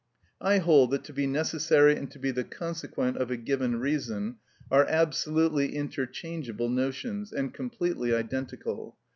I 0.41 0.57
hold 0.57 0.89
that 0.89 1.03
to 1.03 1.13
be 1.13 1.27
necessary 1.27 1.95
and 1.95 2.09
to 2.09 2.17
be 2.17 2.31
the 2.31 2.43
consequent 2.43 3.17
of 3.17 3.29
a 3.29 3.37
given 3.37 3.79
reason 3.79 4.37
are 4.71 4.87
absolutely 4.89 5.75
interchangeable 5.75 6.69
notions, 6.69 7.31
and 7.31 7.53
completely 7.53 8.11
identical. 8.11 8.97